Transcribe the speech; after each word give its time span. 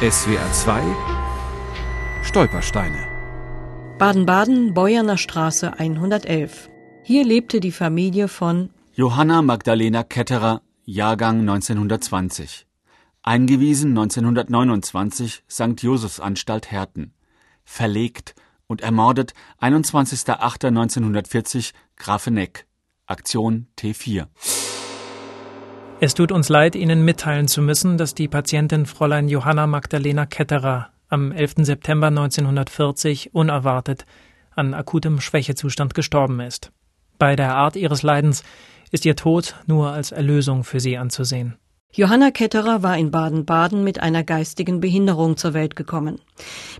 SWR 0.00 0.52
2 0.52 0.80
Stolpersteine 2.22 3.08
Baden-Baden, 3.98 4.72
Beuerner 4.72 5.18
Straße 5.18 5.76
111. 5.76 6.70
Hier 7.02 7.24
lebte 7.24 7.58
die 7.58 7.72
Familie 7.72 8.28
von 8.28 8.70
Johanna 8.94 9.42
Magdalena 9.42 10.04
Ketterer, 10.04 10.62
Jahrgang 10.84 11.40
1920. 11.40 12.68
Eingewiesen 13.24 13.98
1929 13.98 15.42
St. 15.50 15.82
Josephsanstalt 15.82 16.70
Herten. 16.70 17.12
Verlegt 17.64 18.36
und 18.68 18.82
ermordet 18.82 19.34
21.08.1940 19.60 21.72
Grafeneck. 21.96 22.68
Aktion 23.06 23.66
T4. 23.76 24.28
Es 26.00 26.14
tut 26.14 26.30
uns 26.30 26.48
leid, 26.48 26.76
Ihnen 26.76 27.04
mitteilen 27.04 27.48
zu 27.48 27.60
müssen, 27.60 27.98
dass 27.98 28.14
die 28.14 28.28
Patientin 28.28 28.86
Fräulein 28.86 29.28
Johanna 29.28 29.66
Magdalena 29.66 30.26
Ketterer 30.26 30.90
am 31.08 31.32
11. 31.32 31.54
September 31.62 32.06
1940 32.06 33.34
unerwartet 33.34 34.06
an 34.54 34.74
akutem 34.74 35.20
Schwächezustand 35.20 35.94
gestorben 35.94 36.38
ist. 36.38 36.70
Bei 37.18 37.34
der 37.34 37.56
Art 37.56 37.74
ihres 37.74 38.04
Leidens 38.04 38.44
ist 38.92 39.06
ihr 39.06 39.16
Tod 39.16 39.56
nur 39.66 39.90
als 39.90 40.12
Erlösung 40.12 40.62
für 40.62 40.78
sie 40.78 40.96
anzusehen. 40.96 41.56
Johanna 41.92 42.30
Ketterer 42.30 42.82
war 42.82 42.96
in 42.96 43.10
Baden-Baden 43.10 43.82
mit 43.82 43.98
einer 44.00 44.22
geistigen 44.22 44.80
Behinderung 44.80 45.36
zur 45.36 45.54
Welt 45.54 45.74
gekommen. 45.74 46.20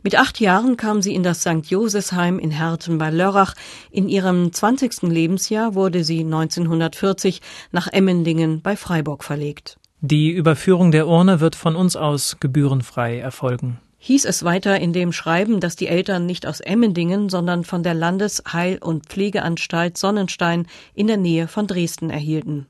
Mit 0.03 0.17
acht 0.17 0.39
Jahren 0.39 0.77
kam 0.77 1.03
sie 1.03 1.15
in 1.15 1.23
das 1.23 1.41
St. 1.41 1.65
Josefsheim 1.65 2.39
in 2.39 2.51
Herten 2.51 2.99
bei 2.99 3.11
Lörrach. 3.11 3.55
In 3.91 4.09
ihrem 4.09 4.53
20. 4.53 5.03
Lebensjahr 5.03 5.75
wurde 5.75 6.05
sie 6.05 6.21
1940 6.21 7.41
nach 7.73 7.89
Emmendingen 7.89 8.61
bei 8.61 8.77
Freiburg 8.77 9.25
verlegt. 9.25 9.79
Die 10.01 10.31
Überführung 10.31 10.93
der 10.93 11.09
Urne 11.09 11.41
wird 11.41 11.57
von 11.57 11.75
uns 11.75 11.97
aus 11.97 12.37
gebührenfrei 12.39 13.19
erfolgen. 13.19 13.81
Hieß 13.99 14.27
es 14.27 14.45
weiter 14.45 14.79
in 14.79 14.93
dem 14.93 15.13
Schreiben, 15.13 15.59
dass 15.59 15.75
die 15.75 15.89
Eltern 15.89 16.27
nicht 16.27 16.47
aus 16.47 16.61
Emmendingen, 16.61 17.29
sondern 17.29 17.65
von 17.65 17.83
der 17.83 17.95
Landesheil- 17.95 18.79
und 18.79 19.07
Pflegeanstalt 19.07 19.99
Sonnenstein 19.99 20.67
in 20.95 21.09
der 21.09 21.17
Nähe 21.17 21.49
von 21.49 21.67
Dresden 21.67 22.11
erhielten. 22.11 22.67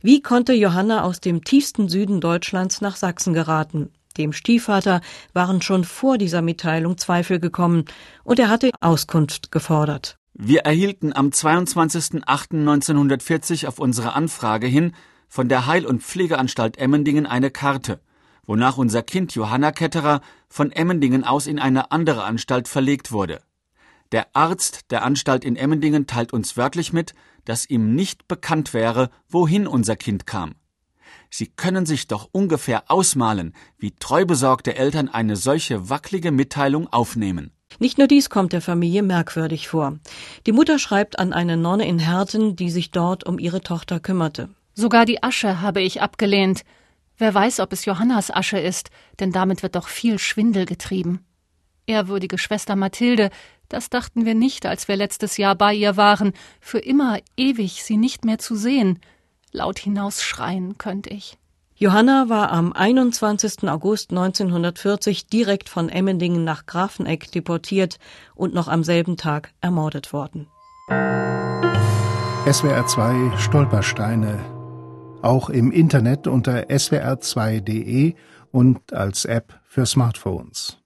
Wie 0.00 0.20
konnte 0.20 0.52
Johanna 0.52 1.04
aus 1.04 1.20
dem 1.20 1.44
tiefsten 1.44 1.88
Süden 1.88 2.20
Deutschlands 2.20 2.80
nach 2.80 2.96
Sachsen 2.96 3.34
geraten? 3.34 3.90
Dem 4.18 4.32
Stiefvater 4.32 5.00
waren 5.32 5.62
schon 5.62 5.84
vor 5.84 6.18
dieser 6.18 6.42
Mitteilung 6.42 6.98
Zweifel 6.98 7.38
gekommen 7.40 7.86
und 8.24 8.38
er 8.38 8.48
hatte 8.48 8.70
Auskunft 8.80 9.50
gefordert. 9.52 10.16
Wir 10.34 10.60
erhielten 10.60 11.12
am 11.14 11.28
22.08.1940 11.28 13.68
auf 13.68 13.78
unsere 13.78 14.14
Anfrage 14.14 14.66
hin 14.66 14.94
von 15.28 15.48
der 15.48 15.66
Heil- 15.66 15.86
und 15.86 16.02
Pflegeanstalt 16.02 16.78
Emmendingen 16.78 17.26
eine 17.26 17.50
Karte, 17.50 18.00
wonach 18.44 18.78
unser 18.78 19.02
Kind 19.02 19.34
Johanna 19.34 19.72
Ketterer 19.72 20.22
von 20.48 20.72
Emmendingen 20.72 21.24
aus 21.24 21.46
in 21.46 21.58
eine 21.58 21.92
andere 21.92 22.24
Anstalt 22.24 22.68
verlegt 22.68 23.12
wurde. 23.12 23.42
Der 24.12 24.26
Arzt 24.34 24.90
der 24.90 25.04
Anstalt 25.04 25.42
in 25.42 25.56
Emmendingen 25.56 26.06
teilt 26.06 26.34
uns 26.34 26.58
wörtlich 26.58 26.92
mit, 26.92 27.14
dass 27.46 27.68
ihm 27.68 27.94
nicht 27.94 28.28
bekannt 28.28 28.74
wäre, 28.74 29.10
wohin 29.28 29.66
unser 29.66 29.96
Kind 29.96 30.26
kam. 30.26 30.54
Sie 31.30 31.46
können 31.46 31.86
sich 31.86 32.08
doch 32.08 32.28
ungefähr 32.30 32.90
ausmalen, 32.90 33.54
wie 33.78 33.92
treubesorgte 33.92 34.76
Eltern 34.76 35.08
eine 35.08 35.36
solche 35.36 35.88
wackelige 35.88 36.30
Mitteilung 36.30 36.92
aufnehmen. 36.92 37.52
Nicht 37.78 37.96
nur 37.96 38.06
dies 38.06 38.28
kommt 38.28 38.52
der 38.52 38.60
Familie 38.60 39.02
merkwürdig 39.02 39.68
vor. 39.68 39.98
Die 40.46 40.52
Mutter 40.52 40.78
schreibt 40.78 41.18
an 41.18 41.32
eine 41.32 41.56
Nonne 41.56 41.88
in 41.88 41.98
Herten, 41.98 42.54
die 42.54 42.70
sich 42.70 42.90
dort 42.90 43.24
um 43.24 43.38
ihre 43.38 43.62
Tochter 43.62 43.98
kümmerte. 43.98 44.50
Sogar 44.74 45.06
die 45.06 45.22
Asche 45.22 45.62
habe 45.62 45.80
ich 45.80 46.02
abgelehnt. 46.02 46.64
Wer 47.16 47.32
weiß, 47.32 47.60
ob 47.60 47.72
es 47.72 47.86
Johannas 47.86 48.30
Asche 48.30 48.58
ist, 48.58 48.90
denn 49.20 49.32
damit 49.32 49.62
wird 49.62 49.74
doch 49.74 49.88
viel 49.88 50.18
Schwindel 50.18 50.66
getrieben. 50.66 51.24
Ehrwürdige 51.92 52.38
Schwester 52.38 52.74
Mathilde, 52.74 53.30
das 53.68 53.90
dachten 53.90 54.24
wir 54.24 54.34
nicht, 54.34 54.66
als 54.66 54.88
wir 54.88 54.96
letztes 54.96 55.36
Jahr 55.36 55.54
bei 55.54 55.74
ihr 55.74 55.96
waren, 55.96 56.32
für 56.60 56.78
immer 56.78 57.18
ewig 57.36 57.84
sie 57.84 57.96
nicht 57.96 58.24
mehr 58.24 58.38
zu 58.38 58.56
sehen. 58.56 58.98
Laut 59.52 59.78
hinausschreien 59.78 60.78
könnte 60.78 61.10
ich. 61.10 61.38
Johanna 61.76 62.28
war 62.28 62.50
am 62.52 62.72
21. 62.72 63.68
August 63.68 64.10
1940 64.10 65.26
direkt 65.26 65.68
von 65.68 65.88
Emmendingen 65.88 66.44
nach 66.44 66.64
Grafeneck 66.64 67.30
deportiert 67.32 67.98
und 68.34 68.54
noch 68.54 68.68
am 68.68 68.84
selben 68.84 69.16
Tag 69.16 69.52
ermordet 69.60 70.12
worden. 70.12 70.46
SWR 72.50 72.86
2 72.86 73.36
Stolpersteine. 73.36 74.38
Auch 75.22 75.50
im 75.50 75.70
Internet 75.72 76.26
unter 76.26 76.70
swr2.de 76.70 78.14
und 78.50 78.92
als 78.92 79.24
App 79.24 79.58
für 79.64 79.86
Smartphones. 79.86 80.81